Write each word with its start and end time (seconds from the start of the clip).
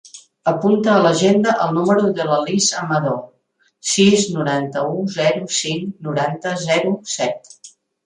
Apunta 0.51 0.91
a 0.93 1.01
l'agenda 1.07 1.53
el 1.65 1.75
número 1.75 2.07
de 2.21 2.25
la 2.31 2.39
Lis 2.47 2.71
Amador: 2.81 3.21
sis, 3.93 4.27
noranta-u, 4.41 5.07
zero, 5.21 5.47
cinc, 5.63 5.97
noranta, 6.11 6.59
zero, 6.69 6.99
set. 7.17 7.59